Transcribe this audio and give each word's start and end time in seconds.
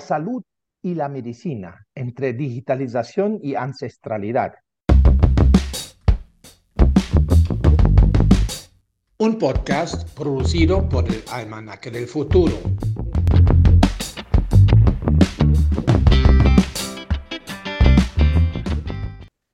salud 0.00 0.42
y 0.82 0.94
la 0.94 1.08
medicina, 1.08 1.86
entre 1.94 2.32
digitalización 2.32 3.38
y 3.42 3.54
ancestralidad. 3.54 4.54
Un 9.18 9.36
podcast 9.36 10.08
producido 10.16 10.88
por 10.88 11.06
el 11.08 11.22
Almanaque 11.32 11.90
del 11.90 12.06
Futuro. 12.06 12.54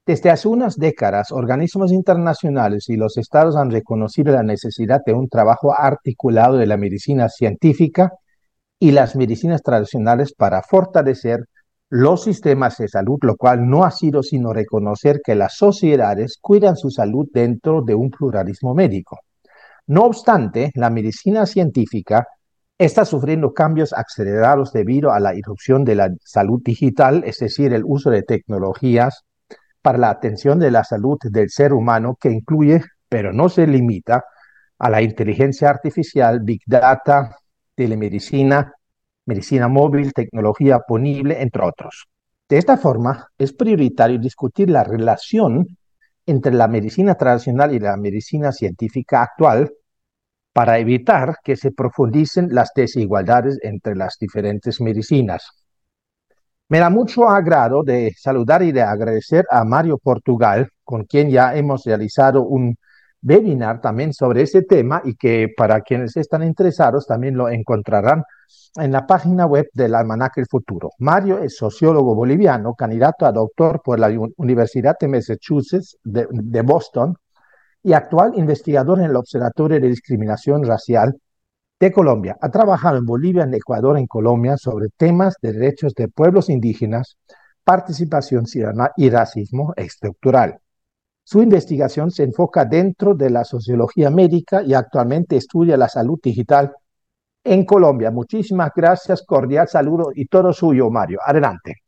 Desde 0.06 0.28
hace 0.28 0.48
unas 0.48 0.76
décadas, 0.76 1.32
organismos 1.32 1.90
internacionales 1.90 2.90
y 2.90 2.96
los 2.96 3.16
estados 3.16 3.56
han 3.56 3.70
reconocido 3.70 4.34
la 4.34 4.42
necesidad 4.42 5.00
de 5.06 5.14
un 5.14 5.30
trabajo 5.30 5.72
articulado 5.72 6.58
de 6.58 6.66
la 6.66 6.76
medicina 6.76 7.30
científica 7.30 8.12
y 8.84 8.90
las 8.90 9.16
medicinas 9.16 9.62
tradicionales 9.62 10.34
para 10.34 10.60
fortalecer 10.60 11.46
los 11.88 12.24
sistemas 12.24 12.76
de 12.76 12.86
salud, 12.86 13.16
lo 13.22 13.34
cual 13.34 13.66
no 13.66 13.82
ha 13.84 13.90
sido 13.90 14.22
sino 14.22 14.52
reconocer 14.52 15.22
que 15.24 15.34
las 15.34 15.54
sociedades 15.56 16.36
cuidan 16.38 16.76
su 16.76 16.90
salud 16.90 17.26
dentro 17.32 17.80
de 17.80 17.94
un 17.94 18.10
pluralismo 18.10 18.74
médico. 18.74 19.20
No 19.86 20.02
obstante, 20.02 20.70
la 20.74 20.90
medicina 20.90 21.46
científica 21.46 22.26
está 22.76 23.06
sufriendo 23.06 23.54
cambios 23.54 23.94
acelerados 23.94 24.70
debido 24.70 25.12
a 25.12 25.18
la 25.18 25.34
irrupción 25.34 25.82
de 25.86 25.94
la 25.94 26.10
salud 26.22 26.60
digital, 26.62 27.22
es 27.24 27.38
decir, 27.38 27.72
el 27.72 27.84
uso 27.86 28.10
de 28.10 28.22
tecnologías 28.22 29.22
para 29.80 29.96
la 29.96 30.10
atención 30.10 30.58
de 30.58 30.70
la 30.70 30.84
salud 30.84 31.16
del 31.22 31.48
ser 31.48 31.72
humano 31.72 32.18
que 32.20 32.30
incluye, 32.30 32.82
pero 33.08 33.32
no 33.32 33.48
se 33.48 33.66
limita, 33.66 34.24
a 34.78 34.90
la 34.90 35.00
inteligencia 35.00 35.70
artificial, 35.70 36.40
big 36.40 36.60
data, 36.66 37.34
telemedicina, 37.74 38.72
medicina 39.26 39.68
móvil, 39.68 40.12
tecnología 40.12 40.80
ponible, 40.80 41.40
entre 41.42 41.64
otros. 41.64 42.06
De 42.48 42.58
esta 42.58 42.76
forma, 42.76 43.28
es 43.38 43.52
prioritario 43.52 44.18
discutir 44.18 44.70
la 44.70 44.84
relación 44.84 45.66
entre 46.26 46.52
la 46.52 46.68
medicina 46.68 47.14
tradicional 47.14 47.74
y 47.74 47.78
la 47.78 47.96
medicina 47.96 48.52
científica 48.52 49.22
actual 49.22 49.72
para 50.52 50.78
evitar 50.78 51.38
que 51.42 51.56
se 51.56 51.72
profundicen 51.72 52.48
las 52.52 52.70
desigualdades 52.74 53.58
entre 53.62 53.96
las 53.96 54.16
diferentes 54.18 54.80
medicinas. 54.80 55.50
Me 56.68 56.78
da 56.78 56.90
mucho 56.90 57.28
agrado 57.28 57.82
de 57.82 58.12
saludar 58.16 58.62
y 58.62 58.72
de 58.72 58.82
agradecer 58.82 59.44
a 59.50 59.64
Mario 59.64 59.98
Portugal, 59.98 60.70
con 60.82 61.04
quien 61.04 61.30
ya 61.30 61.54
hemos 61.54 61.84
realizado 61.84 62.42
un 62.44 62.76
webinar 63.24 63.80
también 63.80 64.12
sobre 64.12 64.42
ese 64.42 64.62
tema 64.62 65.00
y 65.04 65.14
que 65.14 65.48
para 65.56 65.80
quienes 65.80 66.16
están 66.16 66.42
interesados 66.42 67.06
también 67.06 67.36
lo 67.36 67.48
encontrarán 67.48 68.22
en 68.76 68.92
la 68.92 69.06
página 69.06 69.46
web 69.46 69.68
del 69.72 69.94
Almanaque 69.94 70.40
El 70.40 70.46
Futuro. 70.46 70.90
Mario 70.98 71.38
es 71.38 71.56
sociólogo 71.56 72.14
boliviano, 72.14 72.74
candidato 72.74 73.24
a 73.24 73.32
doctor 73.32 73.80
por 73.82 73.98
la 73.98 74.10
Universidad 74.36 74.96
de 75.00 75.08
Massachusetts 75.08 75.96
de, 76.04 76.26
de 76.30 76.62
Boston 76.62 77.16
y 77.82 77.92
actual 77.92 78.32
investigador 78.36 78.98
en 78.98 79.06
el 79.06 79.16
Observatorio 79.16 79.80
de 79.80 79.88
Discriminación 79.88 80.64
Racial 80.64 81.14
de 81.78 81.92
Colombia. 81.92 82.36
Ha 82.40 82.50
trabajado 82.50 82.98
en 82.98 83.04
Bolivia, 83.04 83.44
en 83.44 83.54
Ecuador, 83.54 83.98
en 83.98 84.06
Colombia 84.06 84.56
sobre 84.56 84.88
temas 84.96 85.36
de 85.40 85.52
derechos 85.52 85.94
de 85.94 86.08
pueblos 86.08 86.48
indígenas, 86.48 87.16
participación 87.62 88.46
ciudadana 88.46 88.90
y 88.96 89.10
racismo 89.10 89.72
estructural. 89.76 90.60
Su 91.24 91.42
investigación 91.42 92.10
se 92.10 92.22
enfoca 92.22 92.66
dentro 92.66 93.14
de 93.14 93.30
la 93.30 93.44
sociología 93.44 94.10
médica 94.10 94.62
y 94.62 94.74
actualmente 94.74 95.36
estudia 95.36 95.76
la 95.78 95.88
salud 95.88 96.20
digital 96.22 96.72
en 97.42 97.64
Colombia. 97.64 98.10
Muchísimas 98.10 98.70
gracias, 98.76 99.24
cordial 99.26 99.66
saludo 99.66 100.10
y 100.14 100.26
todo 100.26 100.52
suyo, 100.52 100.90
Mario. 100.90 101.18
Adelante. 101.24 101.82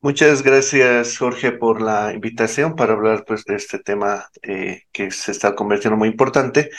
Muchas 0.00 0.42
gracias, 0.42 1.18
Jorge, 1.18 1.52
por 1.52 1.80
la 1.80 2.12
invitación 2.12 2.76
para 2.76 2.92
hablar 2.92 3.24
pues, 3.26 3.44
de 3.44 3.56
este 3.56 3.80
tema 3.80 4.26
eh, 4.42 4.82
que 4.92 5.10
se 5.10 5.32
está 5.32 5.54
convirtiendo 5.54 5.96
muy 5.96 6.08
importante. 6.08 6.70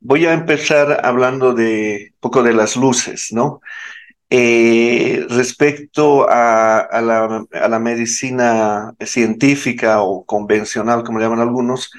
Voy 0.00 0.26
a 0.26 0.34
empezar 0.34 1.00
hablando 1.02 1.54
de 1.54 2.10
un 2.12 2.20
poco 2.20 2.42
de 2.42 2.52
las 2.52 2.76
luces, 2.76 3.28
¿no? 3.32 3.60
Eh, 4.30 5.24
respecto 5.30 6.26
a, 6.28 7.00
la, 7.00 7.78
medicina 7.78 8.92
científica 9.00 10.02
o 10.02 10.24
convencional, 10.26 11.02
como 11.02 11.18
le 11.18 11.24
llaman 11.24 11.40
algunos, 11.40 11.90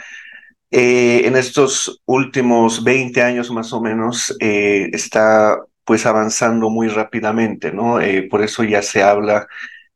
eh, 0.71 1.23
en 1.25 1.35
estos 1.35 2.01
últimos 2.05 2.83
20 2.83 3.23
años 3.23 3.49
más 3.51 3.73
o 3.73 3.81
menos 3.81 4.35
eh, 4.39 4.89
está 4.93 5.57
pues 5.83 6.05
avanzando 6.05 6.69
muy 6.69 6.87
rápidamente, 6.87 7.71
¿no? 7.71 7.97
por 8.29 8.43
eso 8.43 8.63
ya 8.63 8.83
se 8.83 9.01
habla 9.01 9.47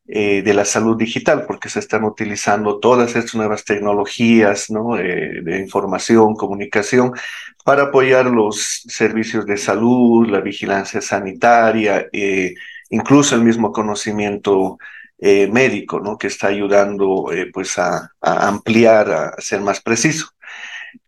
de 0.05 0.53
la 0.53 0.65
salud 0.65 0.97
digital, 0.97 1.45
porque 1.47 1.69
se 1.69 1.79
están 1.79 2.03
utilizando 2.03 2.79
todas 2.79 3.15
estas 3.15 3.35
nuevas 3.35 3.63
tecnologías, 3.63 4.69
¿no? 4.69 4.95
de 4.95 5.59
información, 5.59 6.35
comunicación, 6.35 7.13
para 7.63 7.83
apoyar 7.83 8.25
los 8.25 8.83
servicios 8.87 9.45
de 9.45 9.57
salud, 9.57 10.27
la 10.29 10.41
vigilancia 10.41 11.01
sanitaria, 11.01 12.07
eh, 12.11 12.53
incluso 12.89 13.35
el 13.35 13.43
mismo 13.43 13.71
conocimiento 13.71 14.77
eh, 15.17 15.47
médico, 15.47 15.99
¿no? 15.99 16.17
Que 16.17 16.27
está 16.27 16.47
ayudando 16.47 17.31
eh, 17.31 17.49
pues 17.53 17.79
a, 17.79 18.11
ampliar, 18.21 19.09
a 19.11 19.41
ser 19.41 19.61
más 19.61 19.81
preciso. 19.81 20.27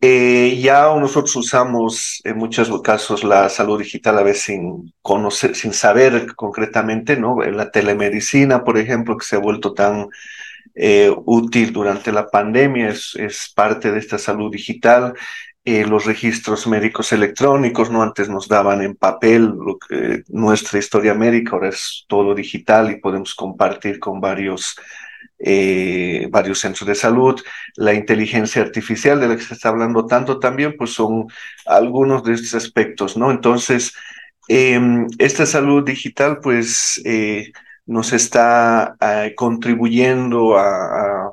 Ya 0.02 0.84
nosotros 1.00 1.36
usamos 1.36 2.22
en 2.24 2.38
muchos 2.38 2.70
casos 2.82 3.24
la 3.24 3.50
salud 3.50 3.80
digital 3.80 4.18
a 4.20 4.24
veces 4.24 4.44
sin 4.44 4.94
conocer, 5.02 5.56
sin 5.56 5.74
saber 5.74 6.36
concretamente, 6.36 7.18
¿no? 7.18 7.42
La 7.42 7.72
telemedicina, 7.72 8.64
por 8.64 8.78
ejemplo, 8.78 9.18
que 9.18 9.26
se 9.26 9.36
ha 9.36 9.40
vuelto 9.40 9.74
tan 9.74 10.08
útil 11.26 11.72
durante 11.74 12.12
la 12.12 12.30
pandemia, 12.30 12.90
es, 12.90 13.16
es 13.16 13.52
parte 13.56 13.92
de 13.92 14.00
esta 14.00 14.18
salud 14.18 14.52
digital. 14.52 15.14
Eh, 15.68 15.84
los 15.84 16.06
registros 16.06 16.68
médicos 16.68 17.12
electrónicos, 17.12 17.90
¿no? 17.90 18.04
Antes 18.04 18.30
nos 18.30 18.48
daban 18.48 18.84
en 18.84 18.96
papel 18.96 19.52
nuestra 20.28 20.78
historia 20.78 21.16
médica, 21.16 21.54
ahora 21.54 21.70
es 21.70 22.06
todo 22.08 22.36
digital 22.36 22.92
y 22.92 23.00
podemos 23.00 23.34
compartir 23.34 23.98
con 23.98 24.22
varios, 24.22 24.76
eh, 25.40 26.28
varios 26.32 26.60
centros 26.60 26.88
de 26.88 26.96
salud. 26.96 27.40
La 27.76 27.94
inteligencia 27.94 28.62
artificial 28.62 29.20
de 29.20 29.28
la 29.28 29.36
que 29.36 29.44
se 29.44 29.54
está 29.54 29.70
hablando 29.70 30.06
tanto 30.06 30.40
también, 30.40 30.76
pues 30.78 30.92
son 30.92 31.28
algunos 31.66 32.24
de 32.24 32.34
estos 32.34 32.56
aspectos, 32.56 33.18
¿no? 33.18 33.32
Entonces, 33.32 33.94
em, 34.48 35.08
esta 35.20 35.46
salud 35.46 35.84
digital, 35.86 36.40
pues, 36.42 37.02
eh, 37.06 37.52
nos 37.86 38.14
está 38.14 38.96
contribuyendo 39.36 40.58
a, 40.58 41.32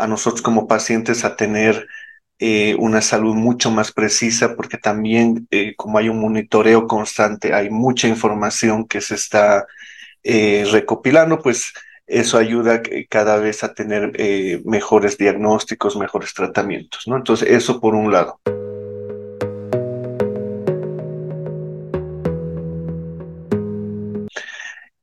a 0.00 0.06
nosotros 0.06 0.42
como 0.42 0.66
pacientes 0.66 1.24
a 1.24 1.36
tener 1.36 1.86
eh, 2.38 2.74
una 2.78 3.02
salud 3.02 3.34
mucho 3.34 3.70
más 3.70 3.92
precisa, 3.92 4.56
porque 4.56 4.78
también 4.78 5.46
eh, 5.50 5.74
como 5.76 5.98
hay 5.98 6.08
un 6.08 6.20
monitoreo 6.20 6.86
constante, 6.86 7.52
hay 7.52 7.68
mucha 7.68 8.08
información 8.08 8.88
que 8.88 9.02
se 9.02 9.14
está 9.14 9.66
eh, 10.22 10.64
recopilando, 10.72 11.40
pues 11.42 11.74
eso 12.10 12.36
ayuda 12.38 12.82
cada 13.08 13.36
vez 13.38 13.64
a 13.64 13.72
tener 13.72 14.12
mejores 14.64 15.16
diagnósticos, 15.16 15.96
mejores 15.96 16.34
tratamientos, 16.34 17.06
¿no? 17.06 17.16
Entonces, 17.16 17.48
eso 17.48 17.80
por 17.80 17.94
un 17.94 18.12
lado. 18.12 18.40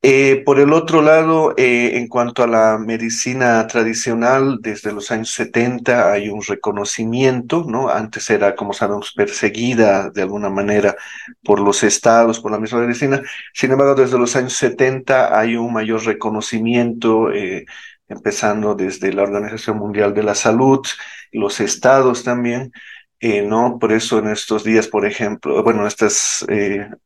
Eh, 0.03 0.43
por 0.45 0.59
el 0.59 0.73
otro 0.73 1.01
lado, 1.01 1.53
eh, 1.57 1.97
en 1.97 2.07
cuanto 2.07 2.43
a 2.43 2.47
la 2.47 2.77
medicina 2.77 3.65
tradicional, 3.67 4.59
desde 4.61 4.93
los 4.93 5.11
años 5.11 5.31
70 5.31 6.11
hay 6.11 6.29
un 6.29 6.41
reconocimiento, 6.43 7.65
¿no? 7.67 7.89
Antes 7.89 8.29
era, 8.29 8.55
como 8.55 8.73
sabemos, 8.73 9.11
perseguida 9.13 10.09
de 10.11 10.21
alguna 10.21 10.49
manera 10.49 10.95
por 11.43 11.59
los 11.59 11.83
estados, 11.83 12.39
por 12.39 12.51
la 12.51 12.59
misma 12.59 12.81
medicina. 12.81 13.21
Sin 13.53 13.71
embargo, 13.71 13.95
desde 13.95 14.19
los 14.19 14.35
años 14.35 14.53
70 14.53 15.37
hay 15.37 15.55
un 15.55 15.73
mayor 15.73 16.05
reconocimiento, 16.05 17.31
eh, 17.31 17.65
empezando 18.07 18.75
desde 18.75 19.11
la 19.11 19.23
Organización 19.23 19.77
Mundial 19.77 20.13
de 20.13 20.23
la 20.23 20.35
Salud, 20.35 20.85
los 21.31 21.59
estados 21.59 22.23
también. 22.23 22.71
¿no? 23.19 23.79
Por 23.79 23.91
eso 23.93 24.19
en 24.19 24.27
estos 24.27 24.63
días, 24.63 24.87
por 24.87 25.05
ejemplo, 25.05 25.63
bueno, 25.63 25.87
estas 25.87 26.45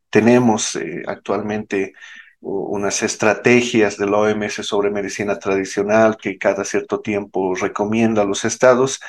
tenemos 0.10 0.78
actualmente 1.08 1.94
unas 2.42 3.04
estrategias 3.04 3.98
de 3.98 4.08
la 4.08 4.18
OMS 4.18 4.66
sobre 4.66 4.90
medicina 4.90 5.38
tradicional 5.38 6.18
que 6.18 6.38
cada 6.38 6.66
cierto 6.66 7.00
tiempo 7.00 7.56
recomienda 7.56 8.24
a 8.24 8.26
los 8.26 8.46
estados. 8.46 9.00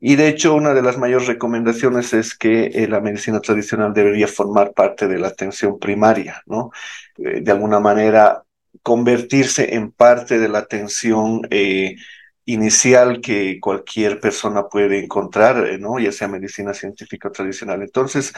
Y 0.00 0.16
de 0.16 0.28
hecho, 0.28 0.54
una 0.54 0.74
de 0.74 0.82
las 0.82 0.98
mayores 0.98 1.28
recomendaciones 1.28 2.12
es 2.14 2.36
que 2.36 2.66
eh, 2.66 2.88
la 2.88 3.00
medicina 3.00 3.40
tradicional 3.40 3.92
debería 3.92 4.26
formar 4.26 4.72
parte 4.72 5.06
de 5.06 5.18
la 5.18 5.28
atención 5.28 5.78
primaria, 5.78 6.42
¿no? 6.46 6.70
Eh, 7.18 7.40
de 7.42 7.52
alguna 7.52 7.80
manera, 7.80 8.42
convertirse 8.82 9.74
en 9.74 9.92
parte 9.92 10.38
de 10.38 10.48
la 10.48 10.60
atención 10.60 11.42
eh, 11.50 11.96
inicial 12.46 13.20
que 13.20 13.60
cualquier 13.60 14.20
persona 14.20 14.68
puede 14.68 15.04
encontrar, 15.04 15.78
¿no? 15.78 15.98
Ya 15.98 16.12
sea 16.12 16.28
medicina 16.28 16.74
científica 16.74 17.30
tradicional. 17.30 17.82
Entonces, 17.82 18.32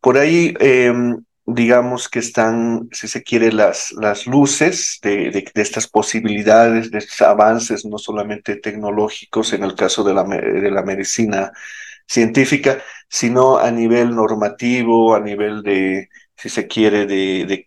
por 0.00 0.18
ahí 0.18 0.54
em, 0.60 1.22
digamos 1.46 2.08
que 2.08 2.20
están, 2.20 2.88
si 2.92 3.08
se 3.08 3.22
quiere, 3.22 3.52
las, 3.52 3.92
las 3.92 4.26
luces 4.26 4.98
de, 5.02 5.30
de, 5.30 5.44
estas 5.54 5.88
posibilidades, 5.88 6.90
de 6.90 6.98
estos 6.98 7.22
avances, 7.22 7.84
no 7.84 7.98
solamente 7.98 8.56
tecnológicos 8.56 9.52
en 9.52 9.64
el 9.64 9.74
caso 9.74 10.04
de 10.04 10.14
la, 10.14 10.24
de 10.24 10.70
la 10.70 10.82
medicina 10.82 11.52
científica, 12.06 12.82
sino 13.08 13.58
a 13.58 13.70
nivel 13.70 14.14
normativo, 14.14 15.14
a 15.14 15.20
nivel 15.20 15.62
de, 15.62 16.08
si 16.36 16.48
se 16.48 16.66
quiere, 16.66 17.06
de, 17.06 17.44
de 17.46 17.66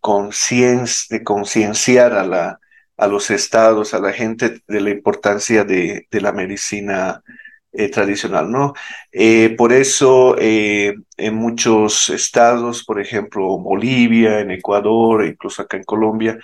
concienciar 1.24 2.14
a, 2.14 2.26
la, 2.26 2.60
a 2.98 3.08
los 3.08 3.30
estados, 3.32 3.94
a 3.94 4.00
la 4.00 4.14
gente 4.14 4.62
de 4.68 4.82
la 4.82 4.90
importancia 4.90 5.64
de, 5.64 6.08
de 6.10 6.22
la 6.22 6.32
medicina 6.32 7.24
eh, 7.74 7.90
tradicional, 7.90 8.50
¿no? 8.52 8.74
Eh, 9.12 9.54
por 9.58 9.74
eso 9.74 10.36
eh, 10.40 10.96
en 11.18 11.36
muchos 11.36 12.10
estados, 12.10 12.84
por 12.86 13.00
ejemplo, 13.00 13.58
Bolivia, 13.60 14.40
en 14.40 14.52
Ecuador, 14.52 15.25
incluso 15.25 15.62
acá 15.62 15.78
en 15.78 15.84
Colombia, 15.84 16.38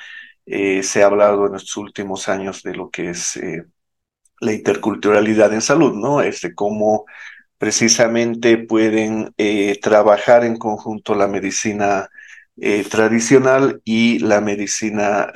se 0.46 1.02
ha 1.02 1.06
hablado 1.06 1.48
en 1.48 1.56
estos 1.56 1.78
últimos 1.78 2.28
años 2.28 2.64
de 2.64 2.76
lo 2.76 2.90
que 2.90 3.12
es 3.12 3.40
la 4.42 4.54
interculturalidad 4.54 5.54
en 5.54 5.62
salud, 5.62 5.94
¿no? 5.96 6.22
Este, 6.22 6.54
cómo 6.54 7.06
precisamente 7.58 8.58
pueden 8.58 9.34
trabajar 9.82 10.44
en 10.44 10.58
conjunto 10.58 11.16
la 11.16 11.28
medicina 11.28 12.10
tradicional 12.90 13.82
y 13.86 14.20
la 14.20 14.42
medicina 14.42 15.32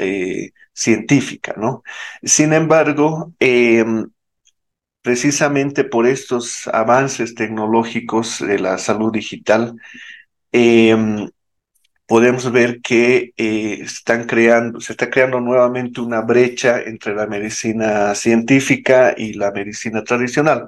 científica, 0.74 1.56
¿no? 1.57 1.84
Sin 2.22 2.51
embargo, 2.54 3.34
em, 3.39 4.10
precisamente 5.07 5.86
por 5.86 6.06
estos 6.06 6.68
avances 6.68 7.33
tecnológicos 7.33 8.39
de 8.45 8.59
la 8.59 8.77
salud 8.77 9.09
digital, 9.13 9.74
em, 10.51 11.30
podemos 12.06 12.51
ver 12.51 12.81
que 12.81 13.33
eh, 13.38 13.80
están 13.83 14.25
creando, 14.25 14.81
se 14.81 14.92
está 14.94 15.09
creando 15.09 15.39
nuevamente 15.39 16.01
una 16.01 16.19
brecha 16.21 16.81
entre 16.81 17.15
la 17.15 17.25
medicina 17.25 18.15
científica 18.15 19.15
y 19.18 19.31
la 19.33 19.51
medicina 19.51 20.04
tradicional, 20.04 20.68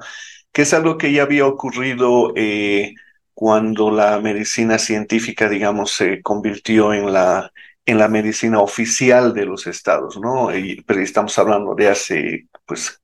que 0.53 0.61
es 0.63 0.73
algo 0.73 0.97
que 0.97 1.11
ya 1.11 1.23
había 1.23 1.45
ocurrido 1.45 2.31
eh, 2.37 2.93
cuando 3.33 3.91
la 3.91 4.21
medicina 4.21 4.77
científica, 4.79 5.49
digamos, 5.49 5.91
se 5.91 6.21
convirtió 6.21 6.93
en 6.93 7.11
la, 7.11 7.51
en 7.89 7.97
la 7.97 8.07
medicina 8.07 8.59
oficial 8.59 9.33
de 9.33 9.45
los 9.45 9.67
estados, 9.67 10.19
¿no? 10.19 10.49
Pero 10.85 11.01
estamos 11.01 11.37
hablando 11.39 11.75
de 11.75 11.87
hace, 11.89 12.47
pues, 12.65 13.01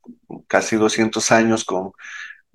casi 0.47 0.75
200 0.75 1.31
años 1.31 1.65
con, 1.65 1.91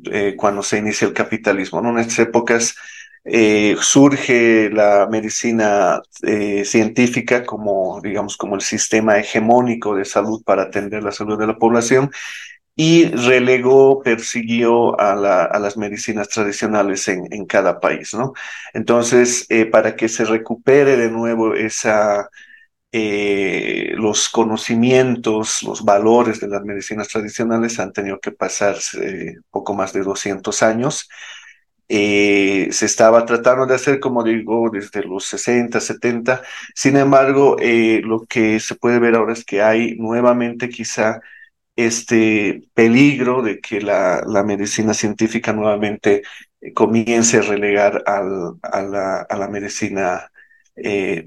eh, 0.05 0.35
cuando 0.37 0.63
se 0.63 0.79
inicia 0.79 1.07
el 1.09 1.15
capitalismo. 1.15 1.81
¿no? 1.81 1.91
En 1.91 1.99
estas 1.99 2.21
épocas 2.21 2.75
eh, 3.25 3.77
surge 3.81 4.71
la 4.71 5.09
medicina 5.11 6.01
eh, 6.23 6.65
científica 6.65 7.45
como, 7.45 8.01
digamos, 8.03 8.37
como 8.37 8.55
el 8.55 8.63
sistema 8.63 9.19
hegemónico 9.19 9.95
de 9.95 10.05
salud 10.05 10.43
para 10.45 10.63
atender 10.65 11.03
la 11.03 11.13
salud 11.13 11.39
de 11.39 11.47
la 11.47 11.59
población 11.59 12.11
y 12.83 13.09
relegó, 13.11 14.03
persiguió 14.03 14.99
a, 14.99 15.15
la, 15.15 15.45
a 15.45 15.59
las 15.59 15.77
medicinas 15.77 16.31
tradicionales 16.31 17.09
en, 17.09 17.45
cada 17.45 17.79
país, 17.79 18.15
¿no? 18.15 18.33
Entonces, 18.73 19.47
para 19.71 19.97
que 19.97 20.09
se 20.09 20.25
recupere 20.25 20.97
de 20.97 21.11
nuevo 21.11 21.55
esa 21.55 22.31
eh, 22.93 23.93
los 23.97 24.31
conocimientos, 24.31 25.63
los 25.63 25.85
valores 25.85 26.41
de 26.41 26.49
las 26.49 26.63
medicinas 26.65 27.09
tradicionales 27.09 27.79
han 27.79 27.93
tenido 27.93 28.19
que 28.19 28.33
pasarse 28.33 29.37
poco 29.51 29.75
más 29.75 29.93
de 29.93 30.01
200 30.03 30.63
años. 30.63 31.09
Eh, 31.89 32.69
se 32.73 32.87
estaba 32.87 33.27
tratando 33.27 33.67
de 33.67 33.75
hacer, 33.75 34.01
como 34.01 34.25
digo, 34.25 34.71
desde 34.73 35.03
los 35.05 35.27
60, 35.27 35.81
70. 35.81 36.43
Sin 36.75 36.97
embargo, 36.97 37.57
eh, 37.61 38.01
lo 38.05 38.27
que 38.27 38.59
se 38.61 38.75
puede 38.77 38.99
ver 39.01 39.17
ahora 39.17 39.35
es 39.35 39.45
que 39.45 39.61
hay 39.63 39.97
nuevamente 39.97 40.71
quizá 40.71 41.21
este 41.87 42.63
peligro 42.75 43.43
de 43.43 43.61
que 43.61 43.81
la, 43.81 44.23
la 44.27 44.43
medicina 44.43 44.95
científica 44.95 45.53
nuevamente 45.53 46.23
comience 46.75 47.39
a 47.39 47.43
relegar 47.43 48.03
al, 48.07 48.55
a, 48.63 48.83
la, 48.83 49.21
a, 49.23 49.37
la, 49.37 49.49
medicina 49.49 50.31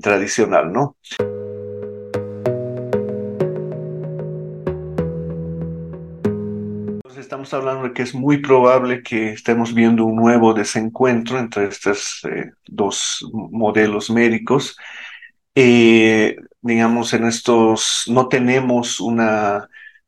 tradicional, 0.02 0.72
¿no? 0.72 0.98
estamos 7.24 7.54
hablando 7.56 7.88
de 7.88 7.94
que 7.94 8.04
es 8.04 8.14
muy 8.14 8.38
probable 8.38 9.02
que 9.02 9.32
estemos 9.32 9.74
viendo 9.74 10.06
un 10.06 10.16
nuevo 10.16 10.54
desencuentro 10.54 11.40
entre 11.40 11.66
estos 11.66 12.22
eh, 12.26 12.52
dos 12.68 13.26
modelos 13.32 14.12
médicos. 14.12 14.78
Eh, 15.56 16.36
digamos, 16.62 17.12
en 17.14 17.26
estos 17.26 18.04
no 18.08 18.28
tenemos 18.28 19.00
una 19.00 19.68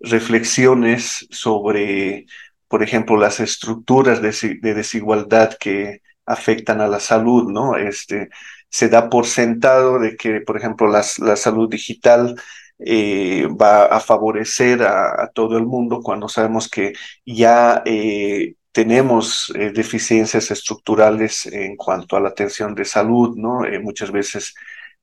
reflexiones 0.10 1.28
sobre, 1.32 2.26
por 2.68 2.84
ejemplo, 2.84 3.18
las 3.18 3.40
estructuras 3.40 4.22
de, 4.22 4.60
de 4.62 4.74
desigualdad 4.74 5.56
que 5.60 6.02
afectan 6.26 6.82
a 6.82 6.88
la 6.88 7.00
salud, 7.00 7.52
¿no? 7.52 7.78
Este, 7.78 8.30
se 8.70 8.90
da 8.90 9.10
por 9.10 9.26
sentado 9.26 10.00
de 10.00 10.18
que, 10.18 10.42
por 10.42 10.58
ejemplo, 10.58 10.88
las, 10.88 11.20
la 11.20 11.36
salud 11.36 11.70
digital 11.70 12.36
eh, 12.80 13.48
va 13.48 13.86
a 13.86 14.00
favorecer 14.02 14.84
a, 14.84 15.30
todo 15.34 15.58
el 15.58 15.66
mundo 15.66 16.02
cuando 16.04 16.28
sabemos 16.28 16.70
que 16.70 16.94
ya 17.26 17.82
eh, 17.86 18.56
tenemos 18.72 19.52
eh, 19.56 19.72
deficiencias 19.72 20.52
estructurales 20.52 21.46
en 21.46 21.78
cuanto 21.78 22.18
a 22.18 22.20
la 22.20 22.30
atención 22.30 22.76
de 22.76 22.84
salud, 22.86 23.36
¿no? 23.38 23.62
muchas 23.82 24.12
veces 24.12 24.54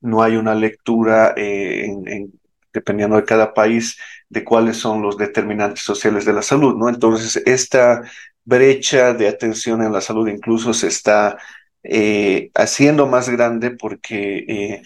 no 0.00 0.22
hay 0.22 0.37
una 0.37 0.55
lectura 0.55 1.32
en, 1.37 2.32
dependiendo 2.72 3.16
de 3.16 3.24
cada 3.24 3.54
país 3.54 3.98
de 4.28 4.44
cuáles 4.44 4.76
son 4.78 5.02
los 5.02 5.16
determinantes 5.19 5.84
sociales 5.84 6.24
de 6.24 6.32
la 6.32 6.42
salud, 6.42 6.76
¿no? 6.76 6.88
Entonces, 6.88 7.42
esta 7.46 8.02
brecha 8.44 9.14
de 9.14 9.28
atención 9.28 9.82
en 9.82 9.92
la 9.92 10.00
salud 10.00 10.28
incluso 10.28 10.74
se 10.74 10.88
está 10.88 11.38
haciendo 12.54 13.06
más 13.06 13.28
grande 13.28 13.72
porque 13.72 14.82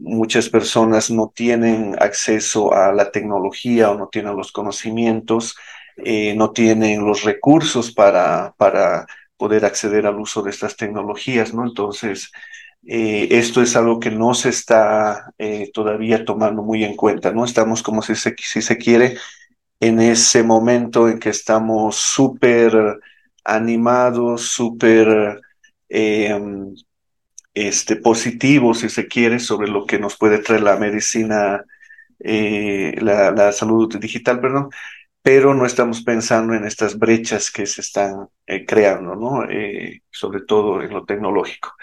muchas 0.00 0.48
personas 0.48 1.10
no 1.10 1.32
tienen 1.34 1.94
acceso 2.00 2.74
a 2.74 2.92
la 2.92 3.10
tecnología 3.10 3.90
o 3.90 3.98
no 3.98 4.08
tienen 4.08 4.36
los 4.36 4.50
conocimientos, 4.52 5.56
eh, 5.96 6.34
no 6.34 6.52
tienen 6.52 7.04
los 7.04 7.24
recursos 7.24 7.92
para, 7.92 8.54
para 8.56 9.06
poder 9.36 9.64
acceder 9.64 10.06
al 10.06 10.18
uso 10.18 10.42
de 10.42 10.50
estas 10.50 10.76
tecnologías, 10.76 11.52
¿no? 11.54 11.64
Entonces, 11.66 12.32
eh, 12.86 13.28
esto 13.32 13.60
es 13.62 13.76
algo 13.76 14.00
que 14.00 14.10
no 14.10 14.34
se 14.34 14.48
está 14.48 15.32
eh, 15.38 15.70
todavía 15.72 16.24
tomando 16.24 16.62
muy 16.62 16.84
en 16.84 16.96
cuenta, 16.96 17.32
¿no? 17.32 17.44
Estamos 17.44 17.82
como 17.82 18.02
si 18.02 18.14
se, 18.14 18.34
si 18.38 18.62
se 18.62 18.78
quiere 18.78 19.16
en 19.80 20.00
ese 20.00 20.42
momento 20.42 21.08
en 21.08 21.18
que 21.18 21.30
estamos 21.30 21.96
súper 21.96 23.00
animados, 23.44 24.42
súper 24.42 25.40
este, 27.54 27.96
positivo, 27.96 28.74
si 28.74 28.88
se 28.88 29.08
quiere, 29.08 29.38
sobre 29.40 29.68
lo 29.68 29.86
que 29.86 29.98
nos 29.98 30.16
puede 30.16 30.38
traer 30.38 30.62
la 30.62 30.76
medicina, 30.76 31.64
eh, 32.20 32.94
la, 33.00 33.52
salud 33.52 33.98
digital, 33.98 34.40
perdón, 34.40 34.70
pero 35.22 35.54
no 35.54 35.66
estamos 35.66 36.02
pensando 36.02 36.54
en 36.54 36.64
estas 36.64 36.98
brechas 36.98 37.50
que 37.50 37.66
se 37.66 37.80
están 37.80 38.28
creando, 38.66 39.16
¿no? 39.16 39.46
Sobre 40.10 40.42
todo 40.42 40.82
en 40.82 40.92
lo 40.92 41.04
tecnológico. 41.04 41.74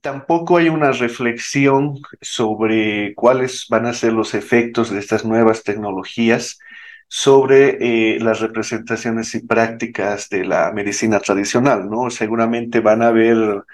Tampoco 0.00 0.56
hay 0.56 0.68
una 0.70 0.92
reflexión 0.92 2.00
sobre 2.22 3.14
cuáles 3.14 3.66
van 3.68 3.84
a 3.86 3.92
ser 3.92 4.14
los 4.14 4.32
efectos 4.34 4.90
de 4.90 4.98
estas 4.98 5.26
nuevas 5.26 5.62
tecnologías 5.62 6.58
sobre 7.06 8.14
eh, 8.14 8.20
las 8.20 8.40
representaciones 8.40 9.34
y 9.34 9.46
prácticas 9.46 10.28
de 10.30 10.44
la 10.46 10.72
medicina 10.72 11.20
tradicional, 11.20 11.90
¿no? 11.90 12.08
Seguramente 12.10 12.80
van 12.80 13.02
a 13.02 13.08
haber 13.08 13.64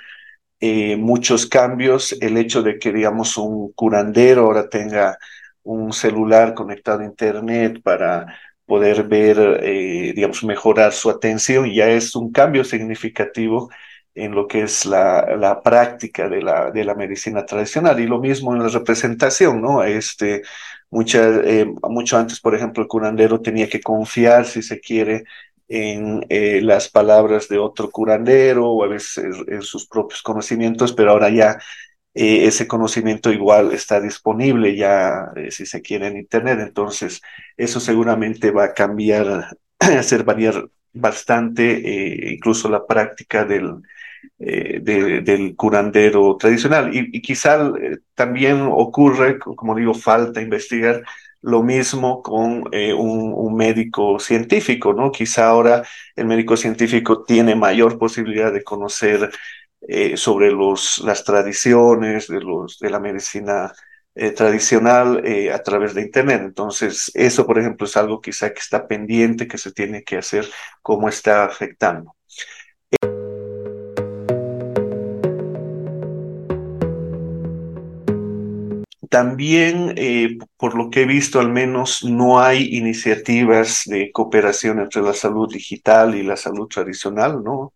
eh, 0.60 0.96
muchos 0.96 1.46
cambios, 1.46 2.16
el 2.20 2.36
hecho 2.38 2.62
de 2.62 2.78
que, 2.78 2.92
digamos, 2.92 3.36
un 3.36 3.72
curandero 3.72 4.42
ahora 4.46 4.68
tenga 4.68 5.18
un 5.62 5.92
celular 5.92 6.54
conectado 6.54 7.00
a 7.02 7.04
Internet 7.04 7.82
para 7.82 8.26
poder 8.64 9.04
ver, 9.04 9.60
eh, 9.62 10.12
digamos, 10.14 10.42
mejorar 10.44 10.92
su 10.92 11.10
atención, 11.10 11.70
ya 11.72 11.88
es 11.88 12.16
un 12.16 12.32
cambio 12.32 12.64
significativo 12.64 13.70
en 14.16 14.34
lo 14.34 14.48
que 14.48 14.62
es 14.62 14.86
la, 14.86 15.36
la 15.36 15.62
práctica 15.62 16.28
de 16.28 16.42
la, 16.42 16.70
de 16.70 16.84
la 16.84 16.94
medicina 16.94 17.44
tradicional 17.44 18.00
y 18.00 18.06
lo 18.06 18.18
mismo 18.18 18.54
en 18.54 18.62
la 18.62 18.68
representación, 18.68 19.60
¿no? 19.60 19.84
Este, 19.84 20.42
eh, 20.90 21.66
mucho 21.82 22.16
antes, 22.16 22.40
por 22.40 22.54
ejemplo, 22.54 22.82
el 22.82 22.88
curandero 22.88 23.40
tenía 23.40 23.68
que 23.68 23.80
confiar, 23.80 24.46
si 24.46 24.62
se 24.62 24.80
quiere, 24.80 25.24
en 25.68 26.24
eh, 26.28 26.60
las 26.62 26.88
palabras 26.88 27.48
de 27.48 27.58
otro 27.58 27.90
curandero 27.90 28.70
o 28.70 28.84
a 28.84 28.88
veces 28.88 29.24
en 29.48 29.62
sus 29.62 29.86
propios 29.86 30.22
conocimientos, 30.22 30.92
pero 30.92 31.10
ahora 31.10 31.28
ya 31.28 31.58
eh, 32.14 32.46
ese 32.46 32.66
conocimiento 32.68 33.32
igual 33.32 33.72
está 33.72 34.00
disponible 34.00 34.76
ya, 34.76 35.32
si 35.50 35.66
se 35.66 35.82
quiere, 35.82 36.08
en 36.08 36.16
Internet. 36.18 36.60
Entonces, 36.60 37.20
eso 37.56 37.80
seguramente 37.80 38.50
va 38.50 38.64
a 38.66 38.74
cambiar, 38.74 39.58
hacer 39.78 40.24
variar 40.24 40.68
bastante 40.92 42.32
incluso 42.32 42.70
la 42.70 42.86
práctica 42.86 43.44
del, 43.44 43.82
del 44.38 45.54
curandero 45.56 46.36
tradicional. 46.36 46.90
Y, 46.94 47.20
quizá 47.22 47.72
también 48.14 48.68
ocurre, 48.70 49.38
como 49.38 49.74
digo, 49.74 49.94
falta 49.94 50.40
investigar 50.42 51.02
lo 51.42 51.62
mismo 51.62 52.22
con 52.22 52.64
un, 52.72 53.34
un, 53.34 53.54
médico 53.54 54.18
científico, 54.18 54.92
¿no? 54.92 55.12
Quizá 55.12 55.48
ahora 55.48 55.84
el 56.16 56.26
médico 56.26 56.56
científico 56.56 57.22
tiene 57.24 57.54
mayor 57.54 57.98
posibilidad 57.98 58.52
de 58.52 58.64
conocer 58.64 59.30
eh, 59.88 60.16
sobre 60.16 60.50
los, 60.50 60.98
las 61.04 61.22
tradiciones 61.22 62.26
de, 62.26 62.40
los, 62.40 62.78
de 62.80 62.90
la 62.90 62.98
medicina 62.98 63.72
eh, 64.16 64.32
tradicional 64.32 65.22
eh, 65.24 65.52
a 65.52 65.62
través 65.62 65.94
de 65.94 66.02
Internet. 66.02 66.40
Entonces, 66.42 67.12
eso, 67.14 67.46
por 67.46 67.58
ejemplo, 67.58 67.86
es 67.86 67.96
algo 67.96 68.20
quizá 68.20 68.52
que 68.52 68.58
está 68.60 68.88
pendiente, 68.88 69.46
que 69.46 69.58
se 69.58 69.72
tiene 69.72 70.02
que 70.02 70.18
hacer, 70.18 70.48
cómo 70.82 71.08
está 71.08 71.44
afectando. 71.44 72.15
También, 79.08 79.94
por 80.56 80.74
lo 80.76 80.90
que 80.90 81.02
he 81.02 81.06
visto, 81.06 81.40
al 81.40 81.50
menos 81.50 82.04
no 82.04 82.40
hay 82.40 82.76
iniciativas 82.76 83.82
de 83.86 84.10
cooperación 84.12 84.80
entre 84.80 85.02
la 85.02 85.12
salud 85.12 85.52
digital 85.52 86.14
y 86.14 86.22
la 86.22 86.36
salud 86.36 86.66
tradicional, 86.68 87.42
¿no? 87.44 87.72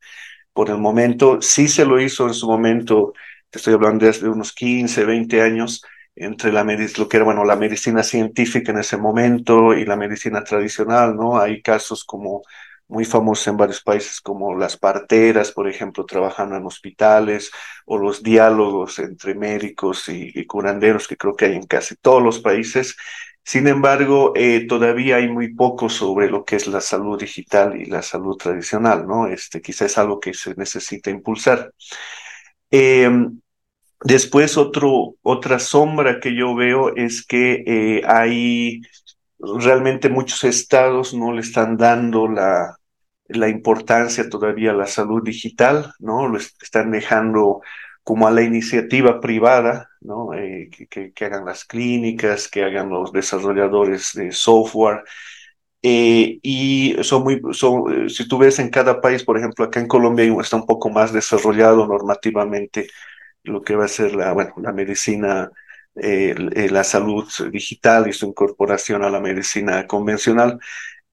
por 0.52 0.70
el 0.70 0.78
momento. 0.78 1.40
Sí 1.42 1.68
se 1.68 1.84
lo 1.84 2.00
hizo 2.00 2.26
en 2.26 2.34
su 2.34 2.48
momento, 2.48 3.12
te 3.50 3.58
estoy 3.58 3.74
hablando 3.74 4.06
desde 4.06 4.28
unos 4.28 4.52
15, 4.52 5.04
20 5.04 5.42
años, 5.42 5.82
entre 6.14 6.52
la 6.52 6.64
lo 6.64 7.08
que 7.08 7.16
era 7.16 7.24
bueno, 7.24 7.44
la 7.44 7.56
medicina 7.56 8.02
científica 8.02 8.72
en 8.72 8.78
ese 8.78 8.96
momento 8.96 9.74
y 9.74 9.84
la 9.86 9.96
medicina 9.96 10.44
tradicional, 10.44 11.16
¿no? 11.16 11.38
Hay 11.38 11.62
casos 11.62 12.04
como 12.04 12.42
muy 12.90 13.04
famosos 13.04 13.46
en 13.48 13.56
varios 13.56 13.82
países 13.82 14.20
como 14.20 14.54
las 14.56 14.76
parteras, 14.76 15.52
por 15.52 15.68
ejemplo, 15.68 16.04
trabajando 16.04 16.56
en 16.56 16.66
hospitales, 16.66 17.50
o 17.86 17.98
los 17.98 18.22
diálogos 18.22 18.98
entre 18.98 19.34
médicos 19.34 20.08
y 20.08 20.44
curanderos 20.46 21.08
que 21.08 21.16
creo 21.16 21.34
que 21.34 21.46
hay 21.46 21.56
en 21.56 21.66
casi 21.66 21.96
todos 21.96 22.22
los 22.22 22.40
países. 22.40 22.96
Sin 23.44 23.66
embargo, 23.66 24.32
eh, 24.36 24.66
todavía 24.68 25.16
hay 25.16 25.28
muy 25.28 25.54
poco 25.54 25.88
sobre 25.88 26.30
lo 26.30 26.44
que 26.44 26.56
es 26.56 26.66
la 26.66 26.80
salud 26.80 27.18
digital 27.18 27.80
y 27.80 27.86
la 27.86 28.02
salud 28.02 28.36
tradicional, 28.36 29.06
¿no? 29.06 29.26
Este, 29.26 29.60
quizás 29.60 29.92
es 29.92 29.98
algo 29.98 30.20
que 30.20 30.34
se 30.34 30.54
necesita 30.54 31.10
impulsar. 31.10 31.72
Em, 32.70 33.40
después, 34.04 34.56
otro, 34.56 35.16
otra 35.22 35.58
sombra 35.58 36.20
que 36.20 36.34
yo 36.36 36.54
veo 36.54 36.94
es 36.96 37.26
que 37.26 37.64
eh, 37.66 38.02
hay 38.06 38.82
realmente 39.38 40.08
muchos 40.08 40.44
estados 40.44 41.14
no 41.14 41.32
le 41.32 41.40
están 41.40 41.76
dando 41.76 42.28
la, 42.28 42.76
la 43.32 43.48
importancia 43.48 44.28
todavía 44.28 44.72
a 44.72 44.74
la 44.74 44.86
salud 44.86 45.22
digital, 45.22 45.92
¿no? 45.98 46.28
Lo 46.28 46.38
están 46.38 46.90
dejando 46.90 47.62
como 48.02 48.26
a 48.26 48.30
la 48.30 48.42
iniciativa 48.42 49.20
privada, 49.20 49.90
¿no? 50.00 50.34
Eh, 50.34 50.70
que, 50.90 51.12
que, 51.12 51.24
hagan 51.24 51.44
las 51.44 51.64
clínicas, 51.64 52.48
que 52.48 52.64
hagan 52.64 52.90
los 52.90 53.12
desarrolladores 53.12 54.12
de 54.14 54.32
software. 54.32 55.04
Eh, 55.82 56.38
y 56.42 56.96
son 57.02 57.22
muy, 57.24 57.40
son, 57.52 58.06
eh, 58.06 58.08
si 58.10 58.28
tú 58.28 58.38
ves 58.38 58.58
en 58.58 58.70
cada 58.70 59.00
país, 59.00 59.24
por 59.24 59.38
ejemplo, 59.38 59.64
acá 59.64 59.80
en 59.80 59.88
Colombia 59.88 60.24
está 60.40 60.56
un 60.56 60.66
poco 60.66 60.90
más 60.90 61.12
desarrollado 61.12 61.86
normativamente 61.86 62.88
lo 63.44 63.62
que 63.62 63.76
va 63.76 63.86
a 63.86 63.88
ser 63.88 64.14
la, 64.14 64.32
bueno, 64.32 64.54
la 64.58 64.72
medicina, 64.72 65.50
la 65.94 66.84
salud 66.84 67.26
digital 67.50 68.08
y 68.08 68.12
su 68.12 68.26
incorporación 68.26 69.04
a 69.04 69.10
la 69.10 69.20
medicina 69.20 69.86
convencional 69.86 70.58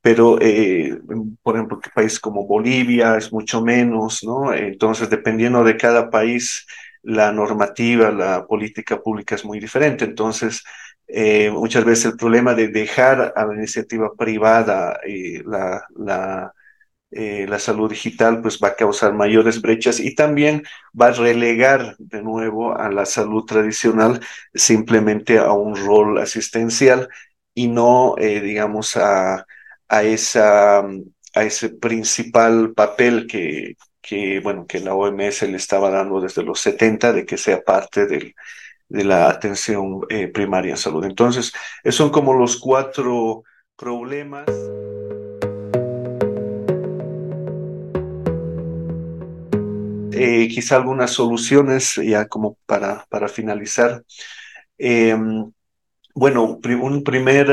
pero 0.08 0.40
eh, 0.40 0.98
por 1.44 1.56
ejemplo, 1.56 1.82
que 1.82 1.90
país 1.90 2.18
como 2.18 2.48
Bolivia 2.48 3.18
es 3.18 3.34
mucho 3.34 3.62
menos, 3.62 4.24
¿no? 4.24 4.54
Entonces, 4.54 5.10
dependiendo 5.10 5.66
de 5.66 5.76
cada 5.76 6.10
país, 6.10 6.66
la 7.04 7.34
normativa, 7.34 8.10
la 8.10 8.46
política 8.48 9.02
pública 9.02 9.36
es 9.36 9.44
muy 9.44 9.60
diferente. 9.60 10.06
Entonces, 10.06 10.64
eh, 11.10 11.52
muchas 11.52 11.84
veces 11.84 12.06
el 12.06 12.16
problema 12.16 12.54
de 12.54 12.70
dejar 12.70 13.34
a 13.36 13.46
la 13.46 13.54
iniciativa 13.56 14.10
privada 14.18 14.98
eh, 15.06 15.44
la, 15.46 15.86
la, 15.98 16.54
la 17.12 17.60
salud 17.60 17.90
digital, 17.90 18.42
pues 18.42 18.60
va 18.64 18.70
a 18.70 18.76
causar 18.78 19.14
mayores 19.14 19.62
brechas 19.62 20.00
y 20.00 20.16
también 20.16 20.64
va 21.00 21.08
a 21.08 21.12
relegar 21.12 21.98
de 22.00 22.22
nuevo 22.22 22.78
a 22.78 22.90
la 22.90 23.06
salud 23.06 23.44
tradicional 23.44 24.22
simplemente 24.54 25.38
a 25.38 25.52
un 25.52 25.76
rol 25.76 26.18
asistencial 26.20 27.10
y 27.54 27.68
no, 27.68 28.16
digamos, 28.18 28.96
a 28.96 29.46
a, 29.90 30.04
esa, 30.04 30.80
a 30.80 31.44
ese 31.44 31.70
principal 31.70 32.74
papel 32.74 33.28
que, 33.28 33.76
que, 34.02 34.40
bueno, 34.40 34.66
que 34.68 34.80
la 34.80 34.96
OMS 34.96 35.44
le 35.44 35.58
estaba 35.58 35.90
dando 35.90 36.22
desde 36.22 36.44
los 36.44 36.60
70 36.62 37.14
de 37.14 37.26
que 37.26 37.38
sea 37.38 37.62
parte 37.62 38.06
de 38.08 38.34
la 38.90 39.30
atención 39.30 40.02
eh, 40.10 40.28
primaria 40.28 40.72
en 40.72 40.78
salud. 40.78 41.04
Entonces, 41.06 41.52
esos 41.84 41.96
son 41.96 42.10
como 42.10 42.34
los 42.34 42.58
cuatro 42.58 43.44
problemas. 43.76 44.46
Eh, 50.20 50.48
quizá 50.48 50.78
algunas 50.78 51.12
soluciones 51.12 51.96
ya 51.96 52.28
como 52.28 52.58
para, 52.66 53.06
para 53.10 53.28
finalizar. 53.28 54.04
Em, 54.78 55.52
bueno, 56.16 56.60
un 56.82 57.04
primer 57.04 57.48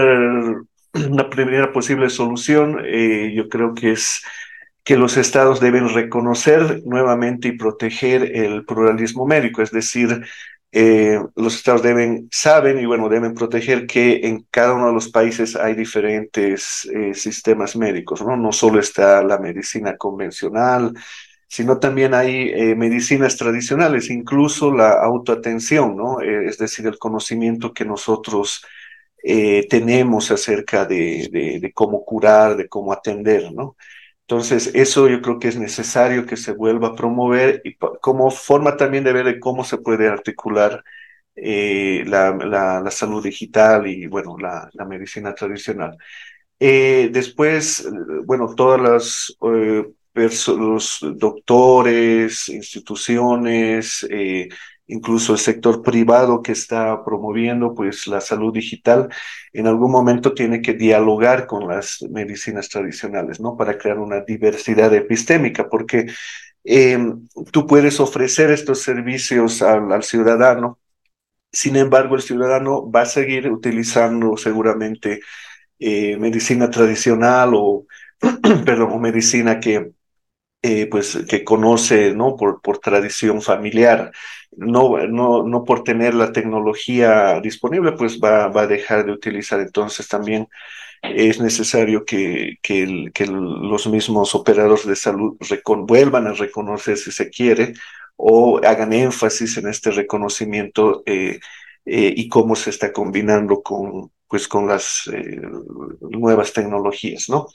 una 0.94 1.28
primera 1.28 1.72
posible 1.72 2.08
solución, 2.10 2.80
eh, 2.84 3.32
yo 3.34 3.48
creo 3.48 3.74
que 3.74 3.92
es 3.92 4.22
que 4.84 4.96
los 4.96 5.16
estados 5.16 5.60
deben 5.60 5.88
reconocer 5.88 6.82
nuevamente 6.84 7.48
y 7.48 7.52
proteger 7.52 8.36
el 8.36 8.64
pluralismo 8.64 9.26
médico, 9.26 9.62
es 9.62 9.70
decir, 9.70 10.24
eh, 10.72 11.18
los 11.36 11.56
estados 11.56 11.82
deben, 11.82 12.28
saben 12.30 12.78
y 12.80 12.86
bueno, 12.86 13.08
deben 13.08 13.34
proteger 13.34 13.86
que 13.86 14.20
en 14.24 14.46
cada 14.50 14.74
uno 14.74 14.88
de 14.88 14.92
los 14.92 15.08
países 15.08 15.56
hay 15.56 15.74
diferentes 15.74 16.84
eh, 16.92 17.14
sistemas 17.14 17.76
médicos, 17.76 18.22
¿no? 18.22 18.36
No 18.36 18.52
solo 18.52 18.80
está 18.80 19.22
la 19.22 19.38
medicina 19.38 19.96
convencional, 19.96 20.92
sino 21.48 21.78
también 21.78 22.14
hay 22.14 22.74
medicinas 22.74 23.36
tradicionales, 23.36 24.10
incluso 24.10 24.72
la 24.74 24.94
autoatención, 24.94 25.96
¿no? 25.96 26.20
es 26.20 26.58
decir, 26.58 26.84
el 26.88 26.98
conocimiento 26.98 27.72
que 27.72 27.84
nosotros 27.84 28.64
eh, 29.26 29.66
tenemos 29.70 30.30
acerca 30.30 30.84
de, 30.84 31.72
cómo 31.74 32.04
curar, 32.04 32.56
de 32.56 32.68
cómo 32.68 32.92
atender, 32.92 33.52
¿no? 33.54 33.76
Entonces, 34.22 34.70
eso 34.74 35.08
yo 35.08 35.22
creo 35.22 35.38
que 35.38 35.48
es 35.48 35.58
necesario 35.58 36.26
que 36.26 36.36
se 36.36 36.52
vuelva 36.52 36.88
a 36.88 36.94
promover 36.94 37.62
y 37.64 37.76
como 37.76 38.30
forma 38.30 38.76
también 38.76 39.04
de 39.04 39.12
ver 39.14 39.40
cómo 39.40 39.64
se 39.64 39.78
puede 39.78 40.08
articular 40.08 40.84
eh, 41.36 42.04
la, 42.06 42.90
salud 42.90 43.22
digital 43.24 43.86
y, 43.86 44.06
bueno, 44.06 44.36
la, 44.38 44.70
medicina 44.86 45.34
tradicional. 45.34 45.96
Eh, 46.60 47.10
después, 47.12 47.88
bueno, 48.26 48.54
todas 48.54 48.80
las 48.80 49.36
los 50.48 50.98
doctores, 51.16 52.48
instituciones, 52.48 54.06
incluso 54.86 55.32
el 55.32 55.38
sector 55.38 55.82
privado 55.82 56.42
que 56.42 56.52
está 56.52 57.04
promoviendo 57.04 57.74
pues 57.74 58.06
la 58.06 58.20
salud 58.20 58.52
digital 58.52 59.08
en 59.52 59.66
algún 59.66 59.90
momento 59.90 60.34
tiene 60.34 60.60
que 60.60 60.74
dialogar 60.74 61.46
con 61.46 61.66
las 61.68 62.02
medicinas 62.10 62.68
tradicionales, 62.68 63.40
¿no? 63.40 63.56
Para 63.56 63.78
crear 63.78 63.98
una 63.98 64.20
diversidad 64.20 64.92
epistémica, 64.94 65.68
porque 65.68 66.06
em, 66.64 67.26
tú 67.52 67.66
puedes 67.66 68.00
ofrecer 68.00 68.50
estos 68.50 68.82
servicios 68.82 69.62
al, 69.62 70.02
ciudadano, 70.02 70.78
sin 71.52 71.76
embargo 71.76 72.16
el 72.16 72.22
ciudadano 72.22 72.90
va 72.90 73.02
a 73.02 73.06
seguir 73.06 73.50
utilizando 73.50 74.36
seguramente 74.36 75.20
eh, 75.78 76.16
medicina 76.18 76.70
tradicional 76.70 77.52
o, 77.54 77.86
perdón, 78.66 78.92
o 78.92 78.98
medicina 78.98 79.60
que 79.60 79.92
eh, 80.64 80.86
pues 80.90 81.18
que 81.28 81.44
conoce 81.44 82.14
no 82.14 82.36
por, 82.36 82.62
por 82.62 82.78
tradición 82.78 83.42
familiar 83.42 84.12
no, 84.56 84.98
no, 85.06 85.42
no 85.42 85.64
por 85.64 85.84
tener 85.84 86.14
la 86.14 86.32
tecnología 86.32 87.40
disponible, 87.40 87.92
pues 87.92 88.18
va, 88.18 88.48
va 88.48 88.62
a 88.62 88.66
dejar 88.66 89.04
de 89.04 89.12
utilizar. 89.12 89.60
Entonces 89.60 90.08
también 90.08 90.48
es 91.02 91.40
necesario 91.40 92.04
que, 92.04 92.58
que, 92.62 93.10
que 93.12 93.26
los 93.26 93.86
mismos 93.88 94.34
operadores 94.34 94.86
de 94.86 94.96
salud 94.96 95.36
vuelvan 95.86 96.26
a 96.26 96.32
reconocer 96.32 96.96
si 96.96 97.12
se 97.12 97.28
quiere 97.30 97.74
o 98.16 98.60
hagan 98.64 98.92
énfasis 98.92 99.58
en 99.58 99.68
este 99.68 99.90
reconocimiento 99.90 101.02
eh, 101.04 101.40
eh, 101.84 102.14
y 102.16 102.28
cómo 102.28 102.56
se 102.56 102.70
está 102.70 102.92
combinando 102.92 103.62
con, 103.62 104.10
pues, 104.28 104.48
con 104.48 104.66
las 104.66 105.10
eh, 105.12 105.42
nuevas 106.00 106.52
tecnologías, 106.52 107.28
¿no? 107.28 107.48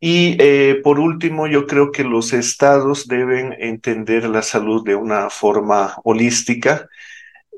Y 0.00 0.36
eh, 0.40 0.80
por 0.82 0.98
último, 0.98 1.46
yo 1.46 1.66
creo 1.66 1.92
que 1.92 2.04
los 2.04 2.32
estados 2.32 3.06
deben 3.06 3.54
entender 3.58 4.28
la 4.28 4.42
salud 4.42 4.84
de 4.84 4.94
una 4.96 5.28
forma 5.30 5.96
holística. 6.04 6.88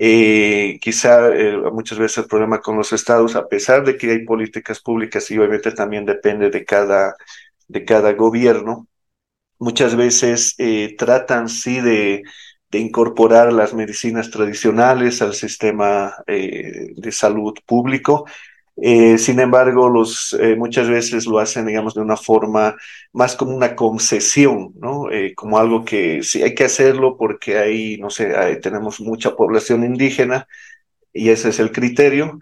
Eh, 0.01 0.79
quizá 0.81 1.29
eh, 1.35 1.57
muchas 1.73 1.99
veces 1.99 2.19
el 2.19 2.27
problema 2.27 2.61
con 2.61 2.77
los 2.77 2.93
estados, 2.93 3.37
a 3.37 3.49
pesar 3.49 3.85
de 3.85 3.97
que 3.97 4.11
hay 4.11 4.25
políticas 4.25 4.81
públicas 4.81 5.31
y 5.31 5.39
obviamente 5.39 5.73
también 5.73 6.05
depende 6.07 6.51
de 6.51 6.65
cada 6.65 7.17
de 7.69 7.85
cada 7.85 8.13
gobierno, 8.13 8.87
muchas 9.59 9.97
veces 9.97 10.55
eh, 10.59 10.95
tratan 10.99 11.49
sí 11.49 11.81
de, 11.81 12.23
de, 12.71 12.79
incorporar 12.79 13.53
las 13.53 13.75
medicinas 13.75 14.31
tradicionales 14.31 15.23
al 15.23 15.35
sistema 15.35 16.15
eh, 16.27 16.93
de 16.97 17.13
salud 17.13 17.55
público. 17.67 18.27
Eh, 18.77 19.19
sin 19.19 19.39
embargo, 19.41 19.89
los, 19.89 20.33
eh, 20.41 20.57
muchas 20.57 20.89
veces 20.89 21.27
lo 21.27 21.39
hacen, 21.39 21.67
digamos, 21.67 21.95
de 21.95 22.01
una 22.01 22.17
forma 22.17 22.75
más 23.13 23.37
como 23.37 23.55
una 23.55 23.77
concesión, 23.77 24.73
¿no? 24.81 25.11
Eh, 25.11 25.35
como 25.35 25.59
algo 25.59 25.85
que 25.85 26.23
sí 26.23 26.43
hay 26.43 26.55
que 26.55 26.65
hacerlo 26.65 27.17
porque 27.19 27.59
ahí, 27.59 27.99
no 27.99 28.09
sé, 28.11 28.35
ahí 28.37 28.61
tenemos 28.61 29.01
mucha 29.01 29.37
población 29.37 29.85
indígena 29.85 30.49
y 31.13 31.31
ese 31.31 31.51
es 31.51 31.61
el 31.61 31.73
criterio, 31.73 32.41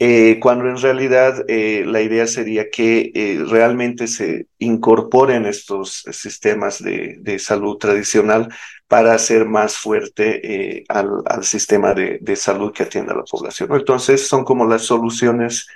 eh, 0.00 0.38
cuando 0.40 0.68
en 0.68 0.78
realidad 0.78 1.44
eh, 1.48 1.82
la 1.84 2.00
idea 2.00 2.28
sería 2.28 2.70
que 2.70 3.10
eh, 3.14 3.44
realmente 3.48 4.06
se 4.06 4.46
incorporen 4.58 5.44
estos 5.44 6.04
sistemas 6.12 6.80
de, 6.80 7.38
salud 7.40 7.78
tradicional 7.78 8.48
para 8.86 9.12
hacer 9.14 9.44
más 9.44 9.76
fuerte 9.76 10.84
al, 10.88 11.42
sistema 11.42 11.94
de, 11.94 12.18
de, 12.20 12.36
salud 12.36 12.72
que 12.72 12.84
atiende 12.84 13.12
a 13.12 13.16
la 13.16 13.24
población. 13.24 13.70
Entonces 13.72 14.26
son 14.28 14.44
como 14.44 14.66
las 14.66 14.82
soluciones 14.82 15.66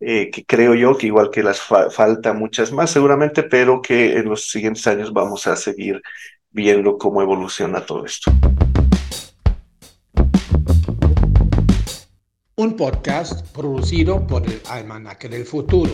que 0.00 0.44
creo 0.46 0.74
yo 0.74 0.96
que 0.96 1.08
igual 1.08 1.30
que 1.30 1.42
las 1.42 1.60
fa 1.60 1.90
falta 1.90 2.32
muchas 2.32 2.70
más 2.72 2.90
seguramente, 2.90 3.42
pero 3.42 3.82
que 3.82 4.16
en 4.18 4.28
los 4.28 4.48
siguientes 4.48 4.86
años 4.86 5.12
vamos 5.12 5.46
a 5.46 5.56
seguir 5.56 6.00
viendo 6.50 6.98
cómo 6.98 7.22
evoluciona 7.22 7.80
todo 7.80 8.04
esto. 8.04 8.32
Un 12.58 12.74
podcast 12.74 13.46
producido 13.52 14.26
por 14.26 14.44
el 14.44 14.60
Almanaque 14.68 15.28
del 15.28 15.44
Futuro. 15.44 15.92